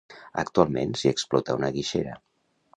[0.43, 2.19] Actualment s'hi explota una guixera.